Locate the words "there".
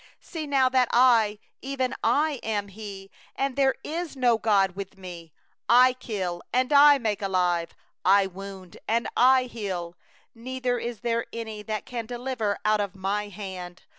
3.55-3.75, 10.63-10.79